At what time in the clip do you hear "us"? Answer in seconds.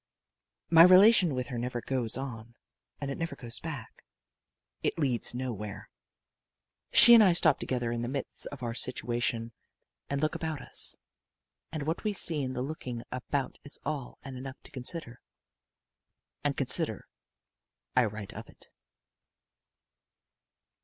10.59-10.97